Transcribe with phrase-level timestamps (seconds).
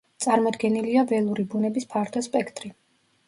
[0.23, 2.73] წარმოდგენილია ველური ბუნების ფართო სპექტრი.